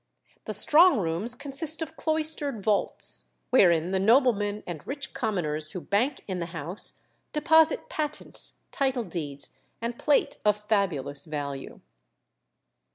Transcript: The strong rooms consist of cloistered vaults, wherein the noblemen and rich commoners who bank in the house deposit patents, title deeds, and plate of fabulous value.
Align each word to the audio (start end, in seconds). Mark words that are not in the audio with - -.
The 0.45 0.55
strong 0.55 0.97
rooms 0.97 1.35
consist 1.35 1.79
of 1.79 1.95
cloistered 1.95 2.63
vaults, 2.63 3.35
wherein 3.51 3.91
the 3.91 3.99
noblemen 3.99 4.63
and 4.65 4.81
rich 4.87 5.13
commoners 5.13 5.73
who 5.73 5.81
bank 5.81 6.23
in 6.27 6.39
the 6.39 6.47
house 6.47 7.01
deposit 7.33 7.87
patents, 7.87 8.61
title 8.71 9.03
deeds, 9.03 9.59
and 9.79 9.99
plate 9.99 10.37
of 10.43 10.67
fabulous 10.67 11.25
value. 11.25 11.81